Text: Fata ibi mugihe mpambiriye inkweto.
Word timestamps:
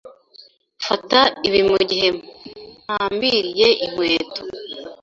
Fata 0.85 1.19
ibi 1.47 1.59
mugihe 1.69 2.07
mpambiriye 2.79 3.67
inkweto. 3.85 4.41